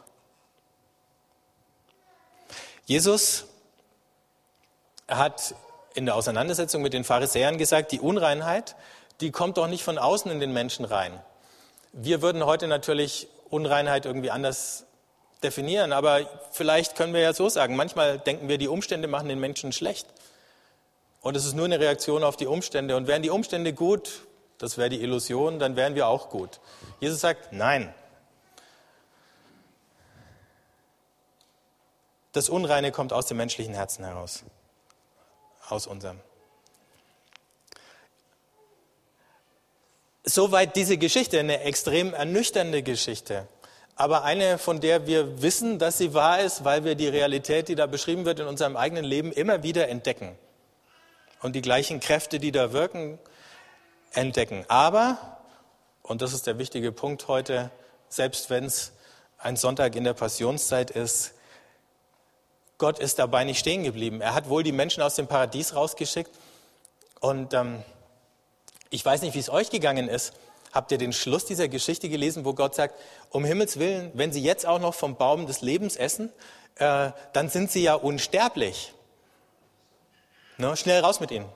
[2.85, 3.45] Jesus
[5.07, 5.55] hat
[5.93, 8.75] in der Auseinandersetzung mit den Pharisäern gesagt, die Unreinheit,
[9.21, 11.19] die kommt doch nicht von außen in den Menschen rein.
[11.93, 14.85] Wir würden heute natürlich Unreinheit irgendwie anders
[15.43, 19.39] definieren, aber vielleicht können wir ja so sagen, manchmal denken wir, die Umstände machen den
[19.39, 20.07] Menschen schlecht.
[21.21, 22.95] Und es ist nur eine Reaktion auf die Umstände.
[22.95, 24.21] Und wären die Umstände gut,
[24.59, 26.59] das wäre die Illusion, dann wären wir auch gut.
[26.99, 27.93] Jesus sagt, nein.
[32.33, 34.43] Das Unreine kommt aus dem menschlichen Herzen heraus,
[35.69, 36.19] aus unserem.
[40.25, 43.47] Soweit diese Geschichte, eine extrem ernüchternde Geschichte,
[43.95, 47.75] aber eine, von der wir wissen, dass sie wahr ist, weil wir die Realität, die
[47.75, 50.37] da beschrieben wird, in unserem eigenen Leben immer wieder entdecken.
[51.41, 53.19] Und die gleichen Kräfte, die da wirken,
[54.13, 54.65] entdecken.
[54.67, 55.39] Aber,
[56.01, 57.71] und das ist der wichtige Punkt heute,
[58.09, 58.91] selbst wenn es
[59.37, 61.33] ein Sonntag in der Passionszeit ist,
[62.77, 64.21] Gott ist dabei nicht stehen geblieben.
[64.21, 66.31] Er hat wohl die Menschen aus dem Paradies rausgeschickt.
[67.19, 67.83] Und ähm,
[68.89, 70.33] ich weiß nicht, wie es euch gegangen ist.
[70.71, 72.95] Habt ihr den Schluss dieser Geschichte gelesen, wo Gott sagt,
[73.31, 76.31] um Himmels Willen, wenn sie jetzt auch noch vom Baum des Lebens essen,
[76.75, 78.93] äh, dann sind sie ja unsterblich.
[80.57, 80.77] Ne?
[80.77, 81.49] Schnell raus mit ihnen.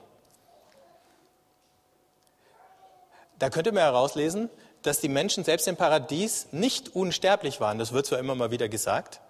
[3.44, 4.48] Da könnte man herauslesen,
[4.80, 7.78] dass die Menschen selbst im Paradies nicht unsterblich waren.
[7.78, 9.20] Das wird zwar immer mal wieder gesagt.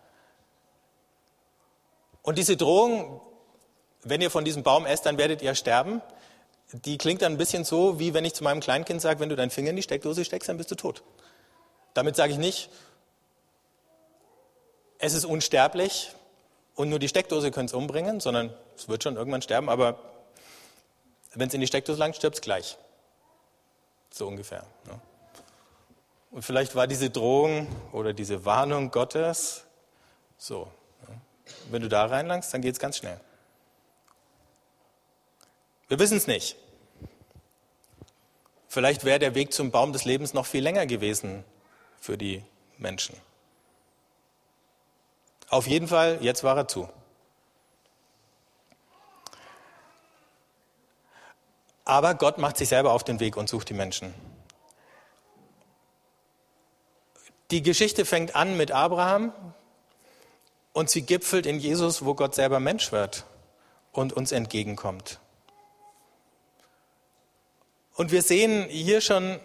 [2.23, 3.21] Und diese Drohung,
[4.05, 6.01] wenn ihr von diesem Baum esst, dann werdet ihr sterben,
[6.71, 9.35] die klingt dann ein bisschen so, wie wenn ich zu meinem Kleinkind sage, wenn du
[9.35, 11.03] deinen Finger in die Steckdose steckst, dann bist du tot.
[11.93, 12.71] Damit sage ich nicht,
[15.01, 16.13] es ist unsterblich
[16.77, 19.99] und nur die Steckdose könnte es umbringen, sondern es wird schon irgendwann sterben, aber
[21.35, 22.79] wenn es in die Steckdose langt, stirbt es gleich.
[24.15, 24.65] So ungefähr.
[24.87, 25.01] Ne?
[26.31, 29.65] Und vielleicht war diese Drohung oder diese Warnung Gottes
[30.39, 30.69] so.
[31.09, 31.21] Ne?
[31.71, 33.21] Wenn du da reinlangst, dann geht es ganz schnell.
[35.89, 36.57] Wir wissen es nicht.
[38.69, 41.45] Vielleicht wäre der Weg zum Baum des Lebens noch viel länger gewesen
[42.01, 42.45] für die
[42.79, 43.17] Menschen.
[45.49, 46.89] Auf jeden Fall, jetzt war er zu.
[51.85, 54.15] Aber Gott macht sich selber auf den Weg und sucht die Menschen.
[57.51, 59.33] Die Geschichte fängt an mit Abraham
[60.73, 63.25] und sie gipfelt in Jesus, wo Gott selber Mensch wird
[63.93, 65.21] und uns entgegenkommt.
[67.95, 69.39] Und wir sehen hier schon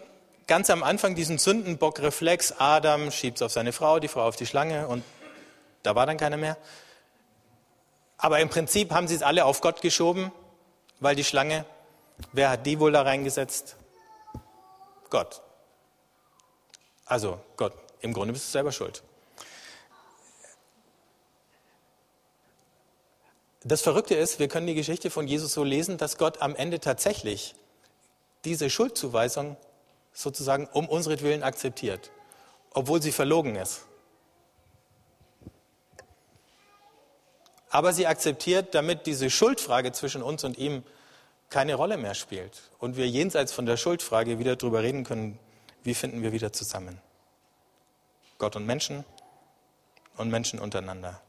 [0.46, 2.54] ganz am Anfang diesen Sündenbock-Reflex.
[2.58, 5.04] Adam schiebt es auf seine Frau, die Frau auf die Schlange und
[5.84, 6.56] da war dann keiner mehr.
[8.18, 10.32] Aber im Prinzip haben sie es alle auf Gott geschoben,
[10.98, 11.64] weil die Schlange
[12.32, 13.76] Wer hat die wohl da reingesetzt?
[15.08, 15.42] Gott.
[17.04, 19.02] Also Gott, im Grunde bist du selber schuld.
[23.62, 26.80] das Verrückte ist, wir können die Geschichte von Jesus so lesen, dass Gott am Ende
[26.80, 27.54] tatsächlich
[28.44, 29.56] diese Schuldzuweisung
[30.12, 32.10] sozusagen um unseren akzeptiert,
[32.72, 33.82] obwohl sie verlogen ist.
[37.68, 40.82] Aber sie akzeptiert, damit diese Schuldfrage zwischen uns und ihm
[41.50, 45.38] keine Rolle mehr spielt und wir jenseits von der Schuldfrage wieder darüber reden können,
[45.82, 47.00] wie finden wir wieder zusammen.
[48.38, 49.04] Gott und Menschen
[50.16, 51.20] und Menschen untereinander.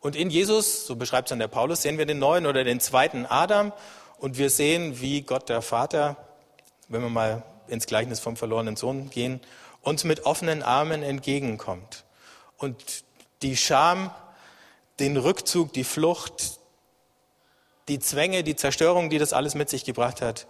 [0.00, 2.80] Und in Jesus, so beschreibt es dann der Paulus, sehen wir den neuen oder den
[2.80, 3.72] zweiten Adam
[4.18, 6.16] und wir sehen, wie Gott der Vater,
[6.88, 9.40] wenn wir mal ins Gleichnis vom verlorenen Sohn gehen,
[9.82, 12.04] uns mit offenen Armen entgegenkommt.
[12.56, 13.04] Und
[13.42, 14.10] die Scham,
[14.98, 16.57] den Rückzug, die Flucht,
[17.88, 20.46] die Zwänge, die Zerstörung, die das alles mit sich gebracht hat,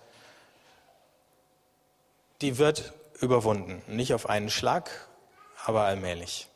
[2.40, 3.82] die wird überwunden.
[3.86, 4.90] Nicht auf einen Schlag,
[5.64, 6.48] aber allmählich.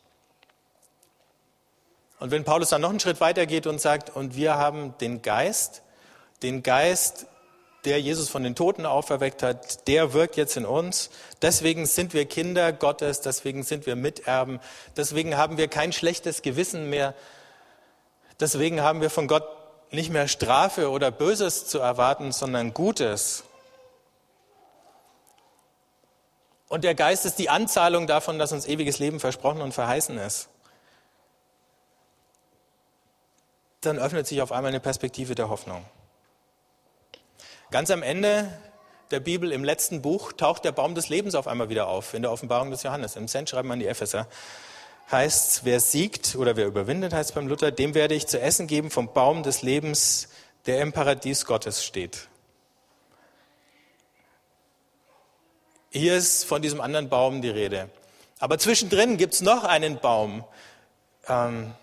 [2.19, 5.21] Und wenn Paulus dann noch einen Schritt weiter geht und sagt, und wir haben den
[5.21, 5.81] Geist,
[6.41, 7.27] den Geist,
[7.83, 11.09] der Jesus von den Toten auferweckt hat, der wirkt jetzt in uns.
[11.41, 14.61] Deswegen sind wir Kinder Gottes, deswegen sind wir Miterben,
[14.95, 17.13] deswegen haben wir kein schlechtes Gewissen mehr,
[18.39, 19.43] deswegen haben wir von Gott
[19.93, 23.43] nicht mehr Strafe oder Böses zu erwarten, sondern Gutes.
[26.67, 30.49] Und der Geist ist die Anzahlung davon, dass uns ewiges Leben versprochen und verheißen ist.
[33.81, 35.85] Dann öffnet sich auf einmal eine Perspektive der Hoffnung.
[37.69, 38.51] Ganz am Ende
[39.11, 42.23] der Bibel, im letzten Buch, taucht der Baum des Lebens auf einmal wieder auf, in
[42.23, 43.15] der Offenbarung des Johannes.
[43.15, 44.27] Im Cent schreiben an die Epheser.
[45.11, 48.89] Heißt, wer siegt oder wer überwindet, heißt beim Luther, dem werde ich zu essen geben
[48.89, 50.29] vom Baum des Lebens,
[50.65, 52.29] der im Paradies Gottes steht.
[55.91, 57.89] Hier ist von diesem anderen Baum die Rede.
[58.39, 60.43] Aber zwischendrin gibt es noch einen Baum,
[61.27, 61.73] ähm,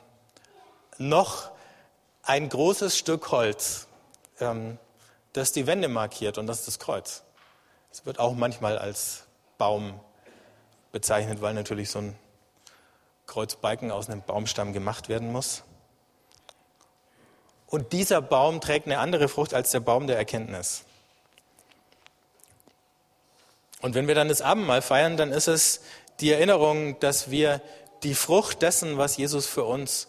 [0.98, 1.50] noch
[2.22, 3.86] ein großes Stück Holz,
[4.40, 4.78] ähm,
[5.32, 7.22] das die Wände markiert und das ist das Kreuz.
[7.92, 9.24] Es wird auch manchmal als
[9.58, 10.00] Baum
[10.92, 12.16] bezeichnet, weil natürlich so ein
[13.30, 15.62] Kreuzbalken aus einem Baumstamm gemacht werden muss.
[17.68, 20.84] Und dieser Baum trägt eine andere Frucht als der Baum der Erkenntnis.
[23.80, 25.80] Und wenn wir dann das Abendmahl feiern, dann ist es
[26.18, 27.62] die Erinnerung, dass wir
[28.02, 30.08] die Frucht dessen, was Jesus für uns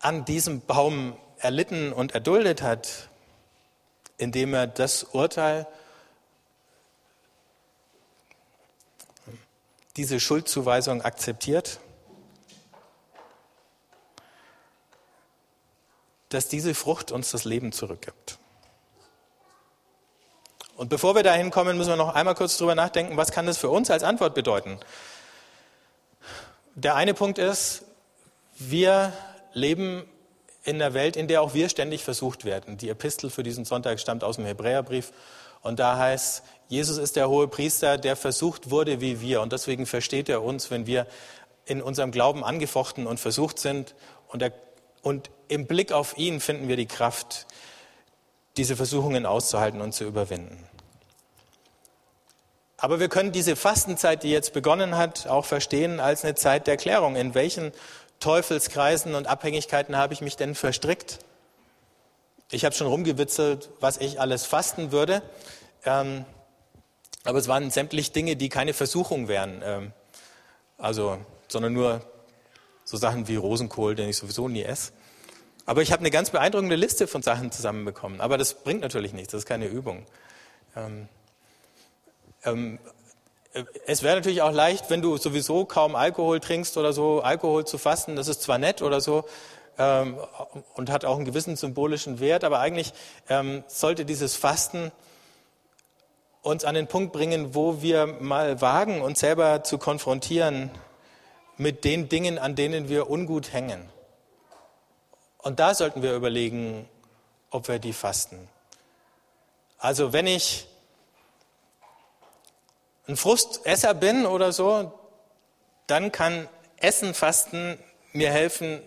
[0.00, 3.08] an diesem Baum erlitten und erduldet hat,
[4.18, 5.68] indem er das Urteil,
[9.96, 11.80] diese Schuldzuweisung akzeptiert,
[16.28, 18.38] dass diese Frucht uns das Leben zurückgibt.
[20.76, 23.56] Und bevor wir dahin kommen, müssen wir noch einmal kurz drüber nachdenken, was kann das
[23.56, 24.78] für uns als Antwort bedeuten?
[26.74, 27.84] Der eine Punkt ist,
[28.58, 29.12] wir
[29.54, 30.04] leben
[30.64, 32.76] in einer Welt, in der auch wir ständig versucht werden.
[32.76, 35.12] Die Epistel für diesen Sonntag stammt aus dem Hebräerbrief
[35.62, 39.86] und da heißt, Jesus ist der hohe Priester, der versucht wurde wie wir und deswegen
[39.86, 41.06] versteht er uns, wenn wir
[41.64, 43.94] in unserem Glauben angefochten und versucht sind
[44.28, 44.52] und, er,
[45.02, 47.46] und im Blick auf ihn finden wir die Kraft,
[48.56, 50.66] diese Versuchungen auszuhalten und zu überwinden.
[52.78, 56.76] Aber wir können diese Fastenzeit, die jetzt begonnen hat, auch verstehen als eine Zeit der
[56.76, 57.16] Klärung.
[57.16, 57.72] In welchen
[58.20, 61.20] Teufelskreisen und Abhängigkeiten habe ich mich denn verstrickt?
[62.50, 65.22] Ich habe schon rumgewitzelt, was ich alles fasten würde.
[65.84, 66.24] Ähm,
[67.26, 69.62] aber es waren sämtlich Dinge, die keine Versuchung wären.
[69.64, 69.92] Ähm,
[70.78, 72.02] also, sondern nur
[72.84, 74.92] so Sachen wie Rosenkohl, den ich sowieso nie esse.
[75.64, 78.20] Aber ich habe eine ganz beeindruckende Liste von Sachen zusammenbekommen.
[78.20, 80.06] Aber das bringt natürlich nichts, das ist keine Übung.
[80.76, 81.08] Ähm,
[82.44, 82.78] ähm,
[83.52, 87.66] äh, es wäre natürlich auch leicht, wenn du sowieso kaum Alkohol trinkst oder so, Alkohol
[87.66, 88.14] zu fasten.
[88.14, 89.24] Das ist zwar nett oder so
[89.78, 90.16] ähm,
[90.74, 92.92] und hat auch einen gewissen symbolischen Wert, aber eigentlich
[93.28, 94.92] ähm, sollte dieses Fasten
[96.46, 100.70] uns an den Punkt bringen, wo wir mal wagen, uns selber zu konfrontieren
[101.56, 103.88] mit den Dingen, an denen wir ungut hängen.
[105.38, 106.88] Und da sollten wir überlegen,
[107.50, 108.48] ob wir die fasten.
[109.78, 110.68] Also wenn ich
[113.08, 114.92] ein Frustesser bin oder so,
[115.88, 117.76] dann kann Essen fasten
[118.12, 118.80] mir helfen,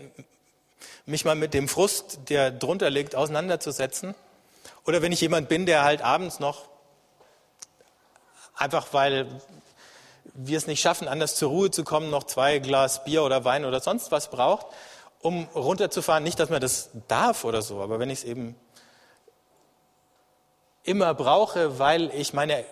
[1.06, 4.16] mich mal mit dem Frust, der drunter liegt, auseinanderzusetzen.
[4.86, 6.69] Oder wenn ich jemand bin, der halt abends noch,
[8.60, 9.28] einfach weil
[10.34, 13.66] wir es nicht schaffen, anders zur Ruhe zu kommen, noch zwei Glas Bier oder Wein
[13.66, 14.68] oder sonst was braucht,
[15.22, 16.24] um runterzufahren.
[16.24, 18.56] Nicht, dass man das darf oder so, aber wenn ich es eben
[20.84, 22.64] immer brauche, weil ich meine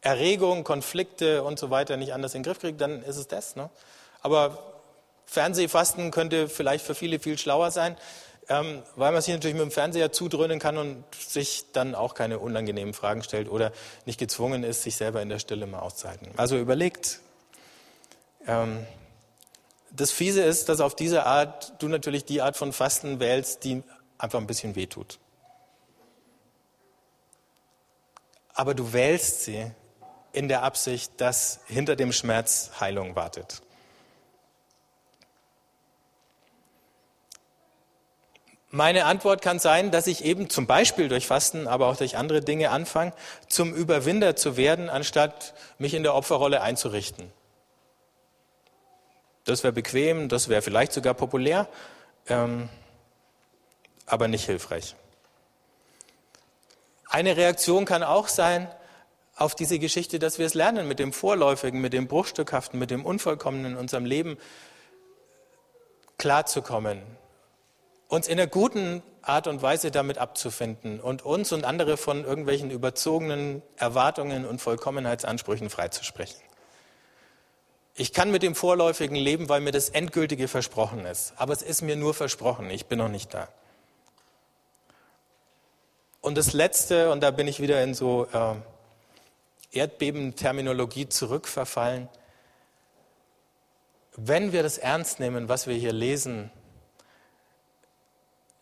[0.00, 3.56] Erregung, Konflikte und so weiter nicht anders in den Griff kriege, dann ist es das.
[3.56, 3.68] Ne?
[4.22, 4.58] Aber
[5.26, 7.96] Fernsehfasten könnte vielleicht für viele viel schlauer sein.
[8.48, 12.38] Ähm, weil man sich natürlich mit dem Fernseher zudröhnen kann und sich dann auch keine
[12.38, 13.72] unangenehmen Fragen stellt oder
[14.06, 16.30] nicht gezwungen ist, sich selber in der Stille mal auszuhalten.
[16.36, 17.20] Also überlegt.
[18.46, 18.86] Ähm,
[19.90, 23.82] das Fiese ist, dass auf diese Art du natürlich die Art von Fasten wählst, die
[24.16, 25.18] einfach ein bisschen wehtut.
[28.54, 29.70] Aber du wählst sie
[30.32, 33.62] in der Absicht, dass hinter dem Schmerz Heilung wartet.
[38.70, 42.42] Meine Antwort kann sein, dass ich eben zum Beispiel durch Fasten, aber auch durch andere
[42.42, 43.14] Dinge anfange,
[43.48, 47.32] zum Überwinder zu werden, anstatt mich in der Opferrolle einzurichten.
[49.44, 51.66] Das wäre bequem, das wäre vielleicht sogar populär,
[52.28, 52.68] ähm,
[54.04, 54.94] aber nicht hilfreich.
[57.08, 58.68] Eine Reaktion kann auch sein
[59.36, 63.06] auf diese Geschichte, dass wir es lernen, mit dem Vorläufigen, mit dem Bruchstückhaften, mit dem
[63.06, 64.36] Unvollkommenen in unserem Leben
[66.18, 67.00] klarzukommen,
[68.08, 72.70] uns in einer guten Art und Weise damit abzufinden und uns und andere von irgendwelchen
[72.70, 76.40] überzogenen Erwartungen und Vollkommenheitsansprüchen freizusprechen.
[77.94, 81.34] Ich kann mit dem Vorläufigen leben, weil mir das Endgültige versprochen ist.
[81.36, 82.70] Aber es ist mir nur versprochen.
[82.70, 83.48] Ich bin noch nicht da.
[86.20, 88.54] Und das Letzte, und da bin ich wieder in so äh,
[89.76, 92.08] Erdbebenterminologie zurückverfallen.
[94.16, 96.50] Wenn wir das ernst nehmen, was wir hier lesen,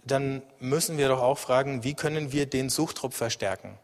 [0.07, 3.77] dann müssen wir doch auch fragen, wie können wir den Suchtrupp verstärken?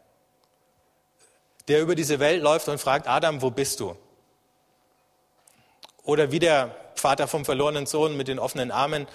[1.67, 3.95] Der über diese Welt läuft und fragt, Adam, wo bist du?
[6.03, 9.07] Oder wie der Vater vom verlorenen Sohn mit den offenen Armen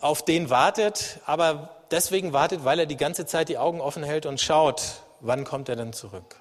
[0.00, 4.26] auf den wartet, aber deswegen wartet, weil er die ganze Zeit die Augen offen hält
[4.26, 6.36] und schaut, wann kommt er denn zurück?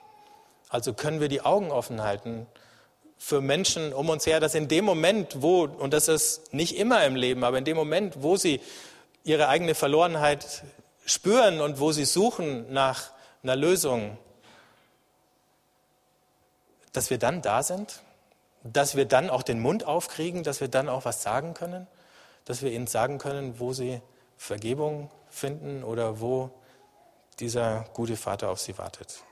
[0.69, 2.47] Also können wir die Augen offen halten
[3.17, 7.05] für Menschen um uns her, dass in dem Moment, wo, und das ist nicht immer
[7.05, 8.59] im Leben, aber in dem Moment, wo sie
[9.23, 10.63] ihre eigene Verlorenheit
[11.05, 13.11] spüren und wo sie suchen nach
[13.41, 14.17] einer Lösung,
[16.91, 18.01] dass wir dann da sind,
[18.63, 21.87] dass wir dann auch den Mund aufkriegen, dass wir dann auch was sagen können,
[22.45, 24.01] dass wir ihnen sagen können, wo sie
[24.37, 26.51] Vergebung finden oder wo
[27.39, 29.23] dieser gute Vater auf sie wartet.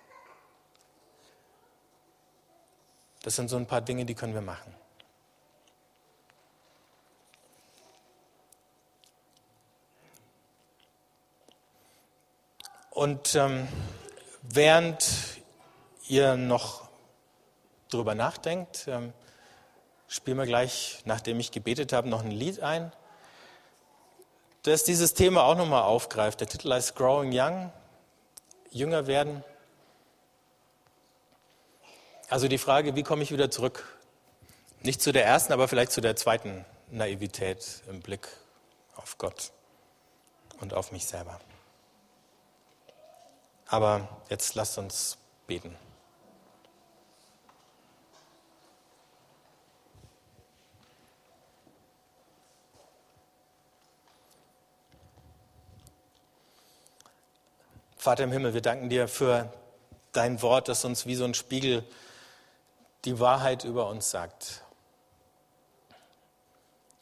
[3.24, 4.74] Das sind so ein paar Dinge, die können wir machen.
[13.02, 13.68] Und ähm,
[14.43, 15.10] während
[16.08, 16.88] ihr noch
[17.89, 19.12] darüber nachdenkt, ähm,
[20.08, 22.91] spielen wir gleich, nachdem ich gebetet habe, noch ein Lied ein,
[24.62, 26.41] das dieses Thema auch nochmal aufgreift.
[26.41, 27.74] Der Titel heißt Growing Young,
[28.70, 29.43] jünger werden.
[32.30, 33.97] Also die Frage, wie komme ich wieder zurück?
[34.84, 38.28] Nicht zu der ersten, aber vielleicht zu der zweiten Naivität im Blick
[38.95, 39.52] auf Gott
[40.60, 41.39] und auf mich selber.
[43.72, 45.18] Aber jetzt lasst uns
[45.48, 45.78] beten.
[57.96, 59.54] Vater im Himmel, wir danken dir für
[60.12, 61.86] dein Wort, das uns wie so ein Spiegel
[63.06, 64.64] die Wahrheit über uns sagt.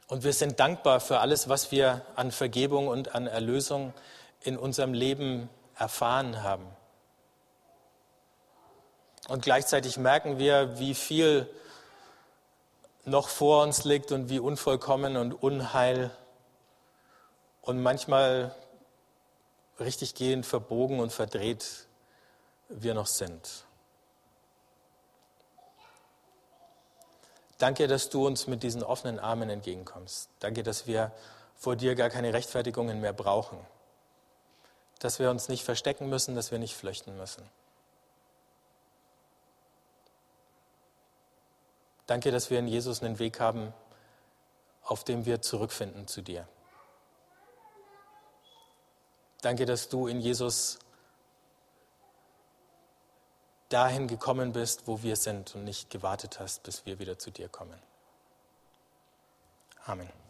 [0.06, 3.92] Und wir sind dankbar für alles, was wir an Vergebung und an Erlösung
[4.42, 5.50] in unserem Leben
[5.80, 6.68] erfahren haben.
[9.28, 11.50] Und gleichzeitig merken wir, wie viel
[13.06, 16.12] noch vor uns liegt und wie unvollkommen und unheil
[17.62, 18.54] und manchmal
[19.80, 21.88] richtig gehend verbogen und verdreht
[22.68, 23.66] wir noch sind.
[27.58, 30.30] Danke, dass du uns mit diesen offenen Armen entgegenkommst.
[30.40, 31.12] Danke, dass wir
[31.56, 33.60] vor dir gar keine Rechtfertigungen mehr brauchen
[35.00, 37.50] dass wir uns nicht verstecken müssen, dass wir nicht flüchten müssen.
[42.06, 43.74] Danke, dass wir in Jesus einen Weg haben,
[44.84, 46.47] auf dem wir zurückfinden zu dir.
[49.41, 50.80] Danke, dass du in Jesus
[53.70, 57.47] dahin gekommen bist, wo wir sind und nicht gewartet hast, bis wir wieder zu dir
[57.47, 57.80] kommen.
[59.86, 60.29] Amen.